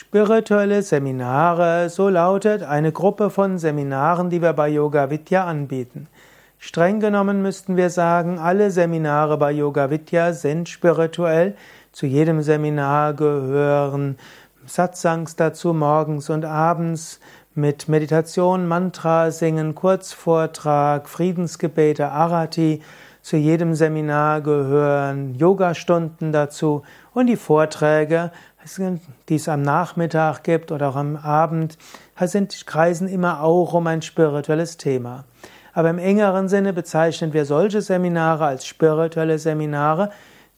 [0.00, 6.06] Spirituelle Seminare, so lautet eine Gruppe von Seminaren, die wir bei Yoga Vidya anbieten.
[6.60, 11.56] Streng genommen müssten wir sagen, alle Seminare bei Yoga Vidya sind spirituell.
[11.90, 14.18] Zu jedem Seminar gehören
[14.66, 17.18] Satsangs dazu, morgens und abends,
[17.56, 22.82] mit Meditation, Mantra singen, Kurzvortrag, Friedensgebete, Arati.
[23.28, 26.80] Zu jedem Seminar gehören Yogastunden dazu
[27.12, 28.32] und die Vorträge,
[29.28, 31.76] die es am Nachmittag gibt oder auch am Abend,
[32.18, 35.24] sind, kreisen immer auch um ein spirituelles Thema.
[35.74, 40.10] Aber im engeren Sinne bezeichnen wir solche Seminare als spirituelle Seminare,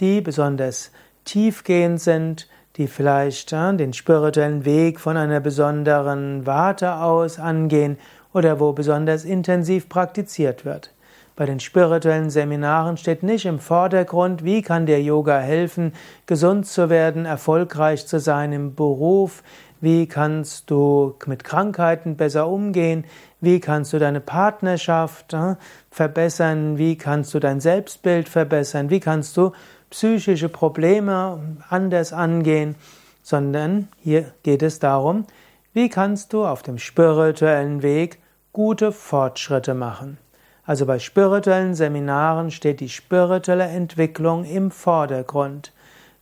[0.00, 0.90] die besonders
[1.24, 2.48] tiefgehend sind,
[2.78, 7.96] die vielleicht ja, den spirituellen Weg von einer besonderen Warte aus angehen
[8.34, 10.95] oder wo besonders intensiv praktiziert wird.
[11.36, 15.92] Bei den spirituellen Seminaren steht nicht im Vordergrund, wie kann dir Yoga helfen,
[16.24, 19.42] gesund zu werden, erfolgreich zu sein im Beruf,
[19.82, 23.04] wie kannst du mit Krankheiten besser umgehen,
[23.42, 25.56] wie kannst du deine Partnerschaft äh,
[25.90, 29.52] verbessern, wie kannst du dein Selbstbild verbessern, wie kannst du
[29.90, 32.76] psychische Probleme anders angehen,
[33.22, 35.26] sondern hier geht es darum,
[35.74, 38.20] wie kannst du auf dem spirituellen Weg
[38.54, 40.16] gute Fortschritte machen.
[40.66, 45.72] Also bei spirituellen Seminaren steht die spirituelle Entwicklung im Vordergrund.